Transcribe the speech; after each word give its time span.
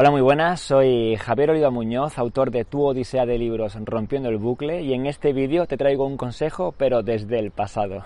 Hola, 0.00 0.12
muy 0.12 0.20
buenas. 0.20 0.60
Soy 0.60 1.16
Javier 1.16 1.50
Oliva 1.50 1.70
Muñoz, 1.70 2.18
autor 2.18 2.52
de 2.52 2.64
Tu 2.64 2.80
Odisea 2.80 3.26
de 3.26 3.36
libros 3.36 3.76
Rompiendo 3.84 4.28
el 4.28 4.36
bucle, 4.36 4.82
y 4.82 4.94
en 4.94 5.06
este 5.06 5.32
vídeo 5.32 5.66
te 5.66 5.76
traigo 5.76 6.06
un 6.06 6.16
consejo, 6.16 6.72
pero 6.78 7.02
desde 7.02 7.40
el 7.40 7.50
pasado. 7.50 8.04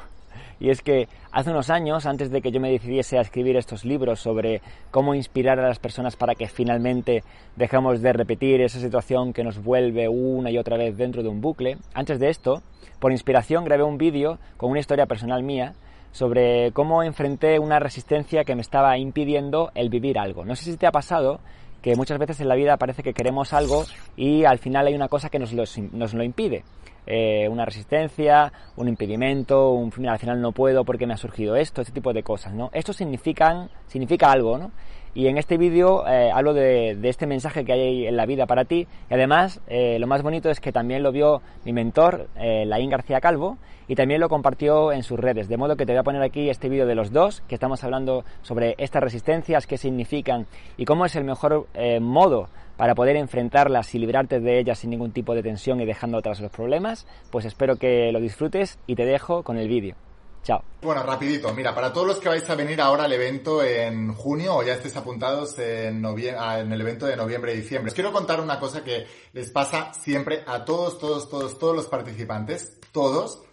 Y 0.59 0.71
es 0.71 0.81
que 0.81 1.07
hace 1.33 1.51
unos 1.51 1.69
años, 1.69 2.07
antes 2.07 2.31
de 2.31 2.41
que 2.41 2.51
yo 2.51 2.61
me 2.61 2.71
decidiese 2.71 3.19
a 3.19 3.21
escribir 3.21 3.59
estos 3.59 3.85
libros 3.85 4.21
sobre 4.21 4.63
cómo 4.91 5.15
inspirar 5.15 5.61
a 5.61 5.69
las 5.69 5.79
personas 5.79 6.17
para 6.17 6.35
que 6.35 6.49
finalmente 6.49 7.25
dejemos 7.57 8.01
de 8.01 8.15
repetir 8.15 8.63
esa 8.63 8.81
situación 8.81 9.35
que 9.35 9.45
nos 9.45 9.63
vuelve 9.63 10.09
una 10.09 10.51
y 10.51 10.57
otra 10.57 10.79
vez 10.79 10.97
dentro 10.97 11.23
de 11.23 11.29
un 11.29 11.43
bucle, 11.43 11.77
antes 11.93 12.19
de 12.19 12.31
esto, 12.31 12.63
por 13.01 13.13
inspiración 13.13 13.67
grabé 13.67 13.83
un 13.83 13.99
vídeo 13.99 14.39
con 14.57 14.71
una 14.71 14.81
historia 14.81 15.05
personal 15.05 15.43
mía 15.43 15.75
sobre 16.11 16.73
cómo 16.73 17.03
enfrenté 17.03 17.59
una 17.59 17.81
resistencia 17.81 18.45
que 18.45 18.55
me 18.55 18.63
estaba 18.63 18.97
impidiendo 18.97 19.71
el 19.75 19.91
vivir 19.91 20.19
algo. 20.19 20.47
No 20.47 20.57
sé 20.57 20.65
si 20.65 20.79
te 20.79 20.87
ha 20.87 20.93
pasado 20.93 21.41
que 21.83 21.97
muchas 21.97 22.19
veces 22.19 22.41
en 22.41 22.49
la 22.49 22.55
vida 22.55 22.77
parece 22.77 23.03
que 23.03 23.13
queremos 23.13 23.53
algo 23.53 23.85
y 24.17 24.45
al 24.45 24.59
final 24.59 24.87
hay 24.87 24.95
una 24.95 25.09
cosa 25.09 25.29
que 25.29 25.39
nos 25.39 25.53
lo, 25.53 25.65
nos 25.93 26.15
lo 26.15 26.23
impide. 26.23 26.65
Eh, 27.05 27.49
una 27.49 27.65
resistencia, 27.65 28.53
un 28.77 28.89
impedimento, 28.89 29.73
un 29.73 29.93
al 30.07 30.21
final 30.21 30.41
no 30.41 30.53
puedo 30.53 30.85
porque 30.85 31.07
me 31.07 31.15
ha 31.15 31.17
surgido 31.17 31.57
esto, 31.57 31.81
este 31.81 31.93
tipo 31.93 32.13
de 32.13 32.23
cosas, 32.23 32.55
¿no? 32.55 32.71
Esto 32.73 32.93
significan, 32.93 33.69
significa 33.89 34.31
algo, 34.31 34.57
¿no? 34.57 34.71
Y 35.15 35.27
en 35.27 35.37
este 35.37 35.59
vídeo 35.59 36.07
eh, 36.07 36.31
hablo 36.33 36.55
de, 36.55 36.99
este 37.03 37.27
mensaje 37.27 37.65
que 37.65 37.73
hay 37.73 38.07
en 38.07 38.17
la 38.17 38.25
vida 38.25 38.47
para 38.47 38.65
ti. 38.65 38.87
Y 39.11 39.15
además, 39.15 39.61
eh, 39.67 39.99
lo 39.99 40.07
más 40.07 40.23
bonito 40.23 40.49
es 40.49 40.59
que 40.59 40.73
también 40.73 41.03
lo 41.03 41.13
vio 41.13 41.43
mi 41.65 41.73
mentor, 41.73 42.29
eh, 42.37 42.65
Laín 42.65 42.89
García 42.89 43.21
Calvo, 43.21 43.59
y 43.89 43.95
también 43.95 44.21
lo 44.21 44.31
compartió 44.31 44.91
en 44.91 45.03
sus 45.03 45.21
redes. 45.21 45.49
De 45.49 45.59
modo 45.59 45.77
que 45.77 45.85
te 45.85 45.93
voy 45.93 45.99
a 45.99 46.03
poner 46.03 46.23
aquí 46.23 46.49
este 46.49 46.71
vídeo 46.71 46.87
de 46.87 46.95
los 46.95 47.13
dos, 47.13 47.43
que 47.47 47.57
estamos 47.57 47.85
hablando 47.85 48.25
sobre 48.41 48.75
estas 48.79 49.03
resistencias, 49.03 49.67
qué 49.67 49.77
significan 49.77 50.47
y 50.79 50.87
cómo 50.87 51.05
es 51.05 51.15
el 51.15 51.25
mejor 51.25 51.67
modo 52.01 52.49
para 52.79 52.95
poder 52.95 53.17
enfrentarlas 53.17 53.95
y 53.95 53.99
librarte 53.99 54.41
de 54.41 54.59
ellas 54.59 54.79
sin 54.79 54.91
ningún 54.91 55.13
tipo 55.13 55.35
de 55.35 55.43
tensión 55.43 55.81
y 55.81 55.85
dejando 55.85 56.19
atrás 56.19 56.41
los 56.41 56.51
problemas. 56.51 57.07
Pues 57.31 57.45
espero 57.45 57.77
que 57.77 58.13
lo 58.13 58.21
disfrutes 58.21 58.79
y 58.87 58.95
te 58.95 59.05
dejo 59.05 59.43
con 59.43 59.59
el 59.59 59.69
vídeo. 59.69 59.95
Chao. 60.43 60.63
Bueno, 60.83 61.05
rapidito. 61.05 61.55
Mira, 61.55 61.73
para 61.73 61.93
todos 61.93 62.07
los 62.07 62.19
que 62.19 62.29
vais 62.29 62.49
a 62.51 62.57
venir 62.57 62.81
ahora 62.81 63.05
al 63.05 63.13
evento 63.13 63.63
en 63.63 64.13
junio 64.13 64.57
o 64.57 64.63
ya 64.65 64.75
estéis 64.75 64.97
apuntados 64.97 65.57
en, 65.61 66.05
ah, 66.05 66.59
en 66.59 66.73
el 66.73 66.81
evento 66.81 67.07
de 67.07 67.17
noviembre 67.17 67.55
y 67.55 67.59
diciembre, 67.59 67.91
os 67.91 67.95
quiero 67.95 68.13
contar 68.13 68.41
una 68.41 68.59
cosa 68.59 68.83
que 68.83 69.07
les 69.33 69.51
pasa 69.51 69.95
siempre 69.95 70.43
a 70.47 70.65
todos, 70.65 70.99
todos, 70.99 71.31
todos, 71.31 71.59
todos 71.59 71.77
los 71.77 71.87
participantes, 71.87 72.81
todos, 72.91 73.45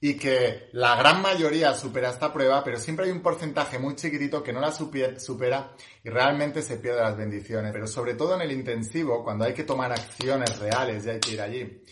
y 0.00 0.14
que 0.14 0.68
la 0.72 0.94
gran 0.94 1.20
mayoría 1.20 1.74
supera 1.74 2.10
esta 2.10 2.32
prueba, 2.32 2.62
pero 2.62 2.78
siempre 2.78 3.06
hay 3.06 3.10
un 3.10 3.22
porcentaje 3.22 3.80
muy 3.80 3.96
chiquitito 3.96 4.42
que 4.42 4.52
no 4.52 4.60
la 4.60 4.70
supera 4.70 5.72
y 6.04 6.10
realmente 6.10 6.62
se 6.62 6.76
pierde 6.76 7.00
las 7.00 7.16
bendiciones. 7.16 7.72
Pero 7.72 7.88
sobre 7.88 8.14
todo 8.14 8.36
en 8.36 8.42
el 8.42 8.52
intensivo, 8.52 9.24
cuando 9.24 9.44
hay 9.44 9.54
que 9.54 9.64
tomar 9.64 9.90
acciones 9.90 10.58
reales 10.60 11.06
y 11.06 11.10
hay 11.10 11.18
que 11.18 11.32
ir 11.32 11.40
allí 11.40 11.82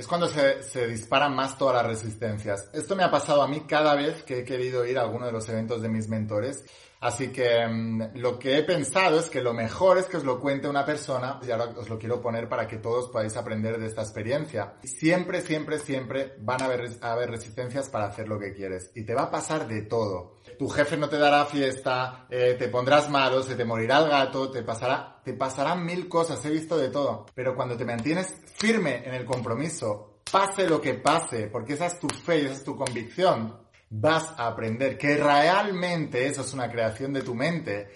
es 0.00 0.06
cuando 0.06 0.28
se, 0.28 0.62
se, 0.62 0.86
disparan 0.86 1.36
más 1.36 1.58
todas 1.58 1.74
las 1.74 1.86
resistencias. 1.86 2.70
Esto 2.72 2.96
me 2.96 3.04
ha 3.04 3.10
pasado 3.10 3.42
a 3.42 3.48
mí 3.48 3.64
cada 3.68 3.94
vez 3.94 4.22
que 4.22 4.38
he 4.38 4.44
querido 4.44 4.86
ir 4.86 4.98
a 4.98 5.02
alguno 5.02 5.26
de 5.26 5.32
los 5.32 5.46
eventos 5.50 5.82
de 5.82 5.90
mis 5.90 6.08
mentores. 6.08 6.64
Así 7.00 7.28
que 7.28 7.66
mm, 7.66 8.16
lo 8.16 8.38
que 8.38 8.56
he 8.56 8.62
pensado 8.62 9.20
es 9.20 9.28
que 9.28 9.42
lo 9.42 9.52
mejor 9.52 9.98
es 9.98 10.06
que 10.06 10.16
os 10.16 10.24
lo 10.24 10.40
cuente 10.40 10.68
una 10.68 10.86
persona 10.86 11.38
y 11.46 11.50
ahora 11.50 11.74
os 11.76 11.90
lo 11.90 11.98
quiero 11.98 12.18
poner 12.22 12.48
para 12.48 12.66
que 12.66 12.78
todos 12.78 13.10
podáis 13.10 13.36
aprender 13.36 13.78
de 13.78 13.88
esta 13.88 14.00
experiencia. 14.00 14.72
Siempre, 14.84 15.42
siempre, 15.42 15.78
siempre 15.78 16.34
van 16.38 16.62
a 16.62 17.12
haber 17.12 17.30
resistencias 17.30 17.90
para 17.90 18.06
hacer 18.06 18.26
lo 18.26 18.38
que 18.38 18.54
quieres 18.54 18.92
y 18.94 19.04
te 19.04 19.14
va 19.14 19.24
a 19.24 19.30
pasar 19.30 19.68
de 19.68 19.82
todo. 19.82 20.39
Tu 20.60 20.68
jefe 20.68 20.98
no 20.98 21.08
te 21.08 21.16
dará 21.16 21.46
fiesta, 21.46 22.26
eh, 22.28 22.54
te 22.58 22.68
pondrás 22.68 23.08
malo, 23.08 23.42
se 23.42 23.54
te 23.54 23.64
morirá 23.64 24.00
el 24.00 24.10
gato, 24.10 24.50
te 24.50 24.62
pasará, 24.62 25.18
te 25.24 25.32
pasarán 25.32 25.86
mil 25.86 26.06
cosas, 26.06 26.44
he 26.44 26.50
visto 26.50 26.76
de 26.76 26.90
todo. 26.90 27.24
Pero 27.34 27.56
cuando 27.56 27.78
te 27.78 27.86
mantienes 27.86 28.34
firme 28.56 29.02
en 29.08 29.14
el 29.14 29.24
compromiso, 29.24 30.20
pase 30.30 30.68
lo 30.68 30.78
que 30.78 30.92
pase, 30.92 31.46
porque 31.46 31.72
esa 31.72 31.86
es 31.86 31.98
tu 31.98 32.08
fe 32.10 32.40
y 32.42 32.44
esa 32.44 32.52
es 32.52 32.62
tu 32.64 32.76
convicción, 32.76 33.58
vas 33.88 34.34
a 34.36 34.48
aprender 34.48 34.98
que 34.98 35.16
realmente 35.16 36.26
eso 36.26 36.42
es 36.42 36.52
una 36.52 36.70
creación 36.70 37.14
de 37.14 37.22
tu 37.22 37.34
mente 37.34 37.88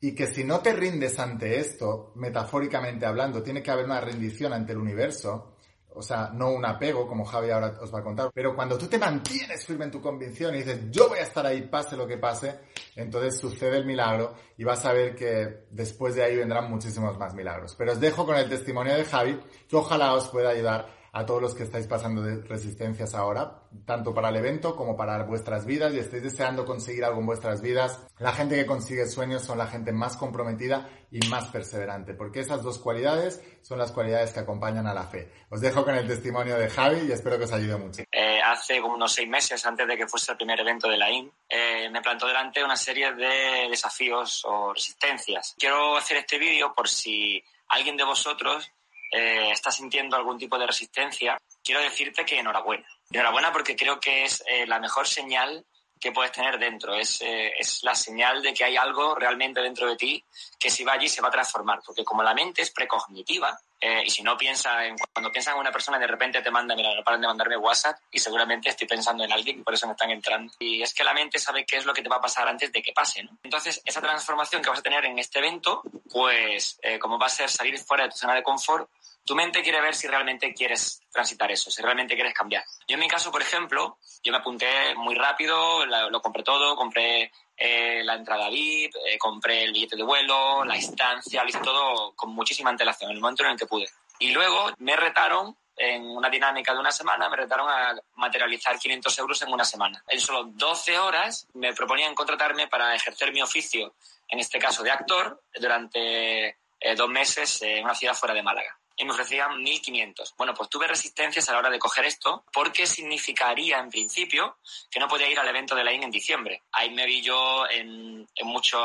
y 0.00 0.14
que 0.14 0.28
si 0.28 0.44
no 0.44 0.60
te 0.60 0.72
rindes 0.72 1.18
ante 1.18 1.58
esto, 1.58 2.12
metafóricamente 2.14 3.06
hablando, 3.06 3.42
tiene 3.42 3.60
que 3.60 3.72
haber 3.72 3.86
una 3.86 4.00
rendición 4.00 4.52
ante 4.52 4.70
el 4.70 4.78
universo, 4.78 5.53
o 5.94 6.02
sea, 6.02 6.30
no 6.32 6.50
un 6.50 6.64
apego, 6.64 7.06
como 7.06 7.24
Javi 7.24 7.50
ahora 7.50 7.78
os 7.80 7.94
va 7.94 8.00
a 8.00 8.02
contar, 8.02 8.30
pero 8.34 8.54
cuando 8.54 8.76
tú 8.76 8.86
te 8.86 8.98
mantienes 8.98 9.64
firme 9.64 9.84
en 9.84 9.90
tu 9.90 10.00
convicción 10.00 10.54
y 10.54 10.58
dices, 10.58 10.90
yo 10.90 11.08
voy 11.08 11.18
a 11.18 11.22
estar 11.22 11.46
ahí, 11.46 11.62
pase 11.62 11.96
lo 11.96 12.06
que 12.06 12.18
pase, 12.18 12.58
entonces 12.96 13.38
sucede 13.38 13.78
el 13.78 13.86
milagro 13.86 14.34
y 14.56 14.64
vas 14.64 14.84
a 14.84 14.92
ver 14.92 15.14
que 15.14 15.66
después 15.70 16.14
de 16.14 16.24
ahí 16.24 16.36
vendrán 16.36 16.68
muchísimos 16.70 17.16
más 17.18 17.34
milagros. 17.34 17.74
Pero 17.76 17.92
os 17.92 18.00
dejo 18.00 18.26
con 18.26 18.36
el 18.36 18.48
testimonio 18.48 18.94
de 18.94 19.04
Javi, 19.04 19.40
que 19.68 19.76
ojalá 19.76 20.14
os 20.14 20.28
pueda 20.28 20.50
ayudar 20.50 21.03
a 21.14 21.24
todos 21.24 21.40
los 21.40 21.54
que 21.54 21.62
estáis 21.62 21.86
pasando 21.86 22.22
de 22.22 22.42
resistencias 22.42 23.14
ahora, 23.14 23.62
tanto 23.86 24.12
para 24.12 24.30
el 24.30 24.36
evento 24.36 24.74
como 24.74 24.96
para 24.96 25.22
vuestras 25.22 25.64
vidas 25.64 25.94
y 25.94 26.00
estáis 26.00 26.24
deseando 26.24 26.64
conseguir 26.64 27.04
algo 27.04 27.20
en 27.20 27.26
vuestras 27.26 27.62
vidas. 27.62 28.04
La 28.18 28.32
gente 28.32 28.56
que 28.56 28.66
consigue 28.66 29.06
sueños 29.06 29.44
son 29.44 29.58
la 29.58 29.68
gente 29.68 29.92
más 29.92 30.16
comprometida 30.16 30.88
y 31.12 31.20
más 31.28 31.46
perseverante, 31.46 32.14
porque 32.14 32.40
esas 32.40 32.64
dos 32.64 32.78
cualidades 32.78 33.40
son 33.62 33.78
las 33.78 33.92
cualidades 33.92 34.32
que 34.32 34.40
acompañan 34.40 34.88
a 34.88 34.92
la 34.92 35.04
fe. 35.04 35.30
Os 35.50 35.60
dejo 35.60 35.84
con 35.84 35.94
el 35.94 36.04
testimonio 36.04 36.58
de 36.58 36.68
Javi 36.68 37.06
y 37.06 37.12
espero 37.12 37.38
que 37.38 37.44
os 37.44 37.52
ayude 37.52 37.76
mucho. 37.76 38.02
Eh, 38.10 38.40
hace 38.44 38.80
como 38.80 38.94
unos 38.94 39.12
seis 39.12 39.28
meses, 39.28 39.64
antes 39.64 39.86
de 39.86 39.96
que 39.96 40.08
fuese 40.08 40.32
el 40.32 40.36
primer 40.36 40.58
evento 40.58 40.88
de 40.88 40.96
la 40.96 41.12
IN, 41.12 41.30
eh, 41.48 41.88
me 41.90 42.02
plantó 42.02 42.26
delante 42.26 42.64
una 42.64 42.76
serie 42.76 43.12
de 43.12 43.68
desafíos 43.70 44.44
o 44.46 44.74
resistencias. 44.74 45.54
Quiero 45.56 45.96
hacer 45.96 46.16
este 46.16 46.38
vídeo 46.38 46.74
por 46.74 46.88
si 46.88 47.40
alguien 47.68 47.96
de 47.96 48.02
vosotros 48.02 48.68
eh, 49.16 49.52
estás 49.52 49.76
sintiendo 49.76 50.16
algún 50.16 50.36
tipo 50.36 50.58
de 50.58 50.66
resistencia, 50.66 51.38
quiero 51.62 51.80
decirte 51.80 52.24
que 52.24 52.40
enhorabuena. 52.40 52.84
Enhorabuena 53.12 53.52
porque 53.52 53.76
creo 53.76 54.00
que 54.00 54.24
es 54.24 54.42
eh, 54.48 54.66
la 54.66 54.80
mejor 54.80 55.06
señal 55.06 55.64
que 56.00 56.10
puedes 56.10 56.32
tener 56.32 56.58
dentro. 56.58 56.94
Es, 56.94 57.20
eh, 57.20 57.52
es, 57.56 57.84
la 57.84 57.94
señal 57.94 58.42
de 58.42 58.52
que 58.52 58.64
hay 58.64 58.76
algo 58.76 59.14
realmente 59.14 59.60
dentro 59.60 59.88
de 59.88 59.96
ti 59.96 60.24
que 60.58 60.68
si 60.68 60.82
va 60.82 60.94
allí 60.94 61.08
se 61.08 61.22
va 61.22 61.28
a 61.28 61.30
transformar. 61.30 61.80
Porque 61.86 62.04
como 62.04 62.24
la 62.24 62.34
mente 62.34 62.62
es 62.62 62.72
precognitiva, 62.72 63.56
eh, 63.86 64.02
y 64.02 64.08
si 64.08 64.22
no 64.22 64.34
piensa 64.34 64.86
en, 64.86 64.96
cuando 65.12 65.30
piensas 65.30 65.52
en 65.52 65.60
una 65.60 65.70
persona 65.70 65.98
de 65.98 66.06
repente 66.06 66.40
te 66.40 66.50
manda, 66.50 66.74
mira, 66.74 66.94
no 66.94 67.04
paran 67.04 67.20
de 67.20 67.26
mandarme 67.26 67.58
WhatsApp 67.58 67.98
y 68.10 68.18
seguramente 68.18 68.70
estoy 68.70 68.86
pensando 68.86 69.24
en 69.24 69.30
alguien 69.30 69.58
y 69.58 69.62
por 69.62 69.74
eso 69.74 69.86
me 69.86 69.92
están 69.92 70.10
entrando. 70.10 70.54
Y 70.58 70.80
es 70.80 70.94
que 70.94 71.04
la 71.04 71.12
mente 71.12 71.38
sabe 71.38 71.66
qué 71.66 71.76
es 71.76 71.84
lo 71.84 71.92
que 71.92 72.00
te 72.00 72.08
va 72.08 72.16
a 72.16 72.20
pasar 72.22 72.48
antes 72.48 72.72
de 72.72 72.80
que 72.80 72.94
pase, 72.94 73.22
¿no? 73.22 73.36
Entonces, 73.42 73.82
esa 73.84 74.00
transformación 74.00 74.62
que 74.62 74.70
vas 74.70 74.78
a 74.78 74.82
tener 74.82 75.04
en 75.04 75.18
este 75.18 75.38
evento, 75.38 75.82
pues 76.10 76.78
eh, 76.80 76.98
como 76.98 77.18
va 77.18 77.26
a 77.26 77.28
ser 77.28 77.50
salir 77.50 77.78
fuera 77.78 78.04
de 78.04 78.10
tu 78.10 78.16
zona 78.16 78.34
de 78.34 78.42
confort, 78.42 78.88
tu 79.22 79.34
mente 79.34 79.62
quiere 79.62 79.82
ver 79.82 79.94
si 79.94 80.06
realmente 80.06 80.54
quieres 80.54 81.02
transitar 81.12 81.52
eso, 81.52 81.70
si 81.70 81.82
realmente 81.82 82.14
quieres 82.14 82.32
cambiar. 82.32 82.64
Yo 82.88 82.94
en 82.94 83.00
mi 83.00 83.08
caso, 83.08 83.30
por 83.30 83.42
ejemplo, 83.42 83.98
yo 84.22 84.32
me 84.32 84.38
apunté 84.38 84.94
muy 84.96 85.14
rápido, 85.14 85.84
lo 85.84 86.22
compré 86.22 86.42
todo, 86.42 86.74
compré 86.74 87.30
eh, 87.56 88.02
la 88.04 88.14
entrada 88.14 88.48
VIP, 88.48 88.94
eh, 88.96 89.18
compré 89.18 89.64
el 89.64 89.72
billete 89.72 89.96
de 89.96 90.02
vuelo, 90.02 90.64
la 90.64 90.76
instancia, 90.76 91.44
lo 91.44 91.60
todo 91.60 92.12
con 92.14 92.34
muchísima 92.34 92.70
antelación, 92.70 93.10
en 93.10 93.16
el 93.16 93.20
momento 93.20 93.44
en 93.44 93.50
el 93.50 93.58
que 93.58 93.66
pude. 93.66 93.88
Y 94.18 94.32
luego 94.32 94.70
me 94.78 94.96
retaron 94.96 95.56
en 95.76 96.02
una 96.04 96.30
dinámica 96.30 96.72
de 96.72 96.78
una 96.78 96.92
semana, 96.92 97.28
me 97.28 97.36
retaron 97.36 97.68
a 97.68 97.94
materializar 98.14 98.78
500 98.78 99.18
euros 99.18 99.42
en 99.42 99.52
una 99.52 99.64
semana. 99.64 100.02
En 100.08 100.20
solo 100.20 100.44
12 100.44 100.98
horas 100.98 101.48
me 101.54 101.72
proponían 101.74 102.14
contratarme 102.14 102.68
para 102.68 102.94
ejercer 102.94 103.32
mi 103.32 103.42
oficio, 103.42 103.94
en 104.28 104.38
este 104.38 104.58
caso 104.58 104.82
de 104.82 104.90
actor, 104.90 105.42
durante 105.52 106.48
eh, 106.80 106.94
dos 106.96 107.08
meses 107.08 107.62
en 107.62 107.84
una 107.84 107.94
ciudad 107.94 108.14
fuera 108.14 108.34
de 108.34 108.42
Málaga 108.42 108.78
y 108.96 109.04
me 109.04 109.12
ofrecían 109.12 109.62
1.500. 109.64 110.34
Bueno, 110.36 110.54
pues 110.54 110.68
tuve 110.68 110.86
resistencias 110.86 111.48
a 111.48 111.52
la 111.52 111.58
hora 111.58 111.70
de 111.70 111.78
coger 111.78 112.04
esto 112.04 112.44
porque 112.52 112.86
significaría 112.86 113.78
en 113.78 113.90
principio 113.90 114.58
que 114.90 115.00
no 115.00 115.08
podía 115.08 115.28
ir 115.28 115.38
al 115.38 115.48
evento 115.48 115.74
de 115.74 115.84
la 115.84 115.92
IN 115.92 116.04
en 116.04 116.10
diciembre. 116.10 116.62
Ahí 116.72 116.90
me 116.90 117.06
vi 117.06 117.20
yo 117.20 117.68
en, 117.68 118.26
mucho, 118.42 118.80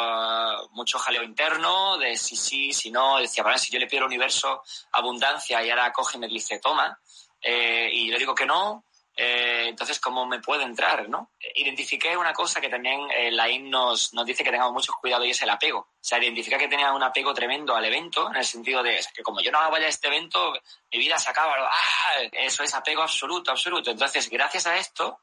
mucho 0.72 0.98
jaleo 1.00 1.24
interno 1.24 1.98
de 1.98 2.18
si 2.18 2.36
sí, 2.36 2.74
si 2.74 2.92
no. 2.92 3.20
Decía, 3.20 3.44
bueno, 3.44 3.58
si 3.58 3.72
yo 3.72 3.80
le 3.80 3.88
pido 3.88 4.02
al 4.02 4.08
universo 4.08 4.64
abundancia 4.92 5.64
y 5.64 5.70
ahora 5.70 5.92
coge 5.92 6.18
y 6.18 6.22
me 6.22 6.28
dice, 6.28 6.60
toma, 6.60 7.00
eh, 7.42 7.90
y 7.94 8.10
le 8.10 8.18
digo 8.18 8.34
que 8.34 8.46
no, 8.46 8.86
eh, 9.22 9.68
entonces, 9.68 10.00
¿cómo 10.00 10.26
me 10.26 10.40
puede 10.40 10.64
entrar? 10.64 11.10
¿no? 11.10 11.32
Identifiqué 11.56 12.16
una 12.16 12.32
cosa 12.32 12.62
que 12.62 12.70
también 12.70 13.02
eh, 13.12 13.30
la 13.30 13.50
IN 13.50 13.70
nos, 13.70 14.14
nos 14.14 14.26
dice 14.26 14.46
que 14.46 14.50
tengamos 14.50 14.72
mucho 14.72 14.94
cuidado 15.02 15.26
y 15.26 15.32
es 15.32 15.42
el 15.42 15.50
apego. 15.50 15.90
O 16.02 16.04
sea, 16.10 16.18
identifica 16.18 16.58
que 16.58 16.70
tenía 16.70 16.94
un 16.94 17.04
apego 17.04 17.34
tremendo 17.34 17.76
al 17.76 17.84
evento, 17.84 18.30
en 18.30 18.38
el 18.38 18.46
sentido 18.46 18.82
de 18.82 19.00
que 19.14 19.22
como 19.22 19.42
yo 19.42 19.52
no 19.52 19.70
vaya 19.70 19.86
a 19.86 19.90
este 19.90 20.08
evento, 20.08 20.54
mi 20.92 20.98
vida 20.98 21.18
se 21.18 21.30
acaba. 21.30 21.56
¡Ah! 21.60 22.22
Eso 22.32 22.64
es 22.64 22.74
apego 22.74 23.02
absoluto, 23.02 23.52
absoluto. 23.52 23.92
Entonces, 23.92 24.30
gracias 24.30 24.66
a 24.68 24.78
esto, 24.78 25.20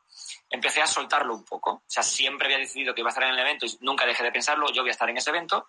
empecé 0.50 0.82
a 0.82 0.86
soltarlo 0.86 1.34
un 1.34 1.44
poco. 1.44 1.70
O 1.70 1.82
sea, 1.86 2.02
siempre 2.02 2.46
había 2.46 2.58
decidido 2.58 2.94
que 2.94 3.00
iba 3.00 3.08
a 3.08 3.12
estar 3.12 3.24
en 3.24 3.30
el 3.30 3.38
evento 3.38 3.64
y 3.64 3.78
nunca 3.80 4.04
dejé 4.04 4.22
de 4.22 4.32
pensarlo, 4.32 4.70
yo 4.70 4.82
voy 4.82 4.90
a 4.90 4.92
estar 4.92 5.08
en 5.08 5.16
ese 5.16 5.30
evento 5.30 5.66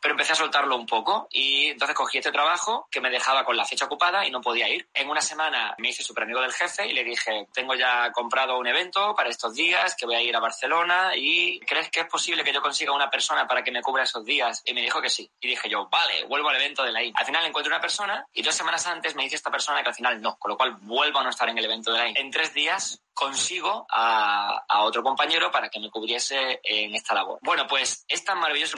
pero 0.00 0.12
empecé 0.12 0.32
a 0.32 0.36
soltarlo 0.36 0.76
un 0.76 0.86
poco 0.86 1.28
y 1.30 1.68
entonces 1.68 1.96
cogí 1.96 2.18
este 2.18 2.30
trabajo 2.30 2.86
que 2.90 3.00
me 3.00 3.10
dejaba 3.10 3.44
con 3.44 3.56
la 3.56 3.64
fecha 3.64 3.86
ocupada 3.86 4.26
y 4.26 4.30
no 4.30 4.40
podía 4.40 4.68
ir. 4.68 4.88
En 4.94 5.10
una 5.10 5.20
semana 5.20 5.74
me 5.78 5.88
hice 5.88 6.02
súper 6.02 6.24
amigo 6.24 6.40
del 6.40 6.52
jefe 6.52 6.86
y 6.86 6.92
le 6.92 7.04
dije, 7.04 7.48
tengo 7.52 7.74
ya 7.74 8.12
comprado 8.12 8.58
un 8.58 8.66
evento 8.66 9.14
para 9.14 9.28
estos 9.28 9.54
días, 9.54 9.96
que 9.96 10.06
voy 10.06 10.14
a 10.14 10.22
ir 10.22 10.36
a 10.36 10.40
Barcelona 10.40 11.12
y 11.16 11.58
¿crees 11.60 11.90
que 11.90 12.00
es 12.00 12.06
posible 12.06 12.44
que 12.44 12.52
yo 12.52 12.62
consiga 12.62 12.92
una 12.92 13.10
persona 13.10 13.46
para 13.46 13.64
que 13.64 13.72
me 13.72 13.82
cubra 13.82 14.04
esos 14.04 14.24
días? 14.24 14.47
Y 14.64 14.74
me 14.74 14.82
dijo 14.82 15.00
que 15.00 15.10
sí. 15.10 15.30
Y 15.40 15.48
dije 15.48 15.68
yo, 15.68 15.88
vale, 15.88 16.24
vuelvo 16.24 16.48
al 16.48 16.56
evento 16.56 16.82
de 16.82 16.92
la 16.92 17.02
IN. 17.02 17.12
Al 17.16 17.26
final 17.26 17.44
encuentro 17.44 17.72
una 17.72 17.80
persona 17.80 18.26
y 18.32 18.42
dos 18.42 18.54
semanas 18.54 18.86
antes 18.86 19.14
me 19.14 19.24
dice 19.24 19.36
esta 19.36 19.50
persona 19.50 19.82
que 19.82 19.88
al 19.88 19.94
final 19.94 20.20
no, 20.20 20.36
con 20.36 20.50
lo 20.50 20.56
cual 20.56 20.76
vuelvo 20.80 21.18
a 21.18 21.24
no 21.24 21.30
estar 21.30 21.48
en 21.48 21.58
el 21.58 21.64
evento 21.64 21.92
de 21.92 21.98
la 21.98 22.08
IN. 22.08 22.16
En 22.16 22.30
tres 22.30 22.54
días 22.54 23.00
consigo 23.14 23.86
a, 23.90 24.64
a, 24.68 24.84
otro 24.84 25.02
compañero 25.02 25.50
para 25.50 25.68
que 25.68 25.80
me 25.80 25.90
cubriese 25.90 26.60
en 26.62 26.94
esta 26.94 27.14
labor. 27.14 27.38
Bueno, 27.42 27.66
pues 27.66 28.04
es 28.06 28.24
tan 28.24 28.38
maravilloso 28.38 28.76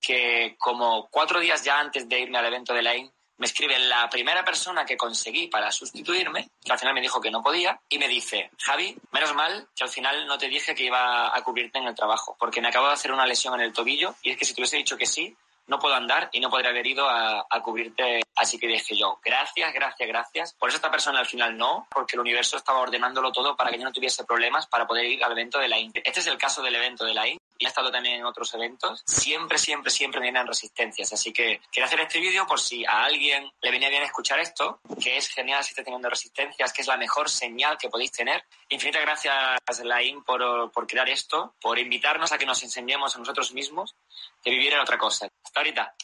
que 0.00 0.56
como 0.58 1.08
cuatro 1.10 1.40
días 1.40 1.64
ya 1.64 1.78
antes 1.78 2.08
de 2.08 2.20
irme 2.20 2.38
al 2.38 2.46
evento 2.46 2.74
de 2.74 2.82
Lane, 2.82 3.12
me 3.38 3.46
escribe 3.46 3.78
la 3.78 4.08
primera 4.10 4.44
persona 4.44 4.84
que 4.84 4.96
conseguí 4.96 5.46
para 5.46 5.72
sustituirme, 5.72 6.50
que 6.62 6.72
al 6.72 6.78
final 6.78 6.94
me 6.94 7.00
dijo 7.00 7.20
que 7.20 7.30
no 7.30 7.42
podía, 7.42 7.80
y 7.88 7.98
me 7.98 8.08
dice, 8.08 8.50
Javi, 8.58 8.96
menos 9.12 9.34
mal 9.34 9.68
que 9.74 9.84
al 9.84 9.90
final 9.90 10.26
no 10.26 10.38
te 10.38 10.48
dije 10.48 10.74
que 10.74 10.84
iba 10.84 11.36
a 11.36 11.42
cubrirte 11.42 11.78
en 11.78 11.86
el 11.86 11.94
trabajo, 11.94 12.36
porque 12.38 12.60
me 12.60 12.68
acabo 12.68 12.88
de 12.88 12.94
hacer 12.94 13.12
una 13.12 13.26
lesión 13.26 13.54
en 13.54 13.60
el 13.60 13.72
tobillo, 13.72 14.14
y 14.22 14.30
es 14.30 14.36
que 14.36 14.44
si 14.44 14.54
te 14.54 14.60
hubiese 14.60 14.76
dicho 14.76 14.96
que 14.96 15.06
sí, 15.06 15.36
no 15.68 15.78
puedo 15.78 15.94
andar 15.94 16.30
y 16.32 16.40
no 16.40 16.50
podría 16.50 16.70
haber 16.70 16.86
ido 16.86 17.08
a, 17.08 17.46
a, 17.48 17.62
cubrirte. 17.62 18.22
Así 18.34 18.58
que 18.58 18.66
dije 18.66 18.96
yo, 18.96 19.20
gracias, 19.22 19.72
gracias, 19.72 20.08
gracias. 20.08 20.54
Por 20.54 20.70
eso 20.70 20.76
esta 20.76 20.90
persona 20.90 21.20
al 21.20 21.26
final 21.26 21.56
no, 21.56 21.86
porque 21.90 22.16
el 22.16 22.20
universo 22.20 22.56
estaba 22.56 22.80
ordenándolo 22.80 23.30
todo 23.30 23.54
para 23.54 23.70
que 23.70 23.78
yo 23.78 23.84
no 23.84 23.92
tuviese 23.92 24.24
problemas 24.24 24.66
para 24.66 24.86
poder 24.86 25.04
ir 25.04 25.22
al 25.22 25.32
evento 25.32 25.58
de 25.58 25.68
la 25.68 25.78
IN. 25.78 25.92
Este 25.94 26.20
es 26.20 26.26
el 26.26 26.38
caso 26.38 26.62
del 26.62 26.74
evento 26.74 27.04
de 27.04 27.14
la 27.14 27.28
IN. 27.28 27.37
Y 27.58 27.64
he 27.64 27.68
estado 27.68 27.90
también 27.90 28.16
en 28.16 28.24
otros 28.24 28.54
eventos. 28.54 29.02
Siempre, 29.04 29.58
siempre, 29.58 29.90
siempre 29.90 30.20
vienen 30.20 30.46
resistencias. 30.46 31.12
Así 31.12 31.32
que 31.32 31.60
quiero 31.72 31.86
hacer 31.86 32.00
este 32.00 32.20
vídeo 32.20 32.46
por 32.46 32.60
si 32.60 32.84
a 32.84 33.04
alguien 33.04 33.50
le 33.60 33.70
viene 33.70 33.90
bien 33.90 34.02
escuchar 34.02 34.38
esto, 34.38 34.80
que 35.02 35.16
es 35.16 35.28
genial 35.28 35.64
si 35.64 35.70
está 35.70 35.82
teniendo 35.82 36.08
resistencias, 36.08 36.72
que 36.72 36.82
es 36.82 36.88
la 36.88 36.96
mejor 36.96 37.28
señal 37.28 37.76
que 37.76 37.88
podéis 37.88 38.12
tener. 38.12 38.44
Infinitas 38.68 39.02
gracias, 39.02 39.84
Lain, 39.84 40.22
por, 40.22 40.70
por 40.70 40.86
crear 40.86 41.08
esto, 41.08 41.54
por 41.60 41.78
invitarnos 41.78 42.32
a 42.32 42.38
que 42.38 42.46
nos 42.46 42.62
enseñemos 42.62 43.16
a 43.16 43.18
nosotros 43.18 43.52
mismos 43.52 43.96
de 44.44 44.50
vivir 44.50 44.72
en 44.72 44.80
otra 44.80 44.98
cosa. 44.98 45.28
Hasta 45.44 45.60
ahorita. 45.60 45.94